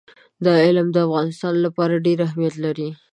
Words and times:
دا 0.45 0.53
علم 0.65 0.87
د 0.93 0.97
افغانستان 1.07 1.53
لپاره 1.65 2.03
ډېر 2.05 2.19
اهمیت 2.27 2.55
لري. 2.65 2.89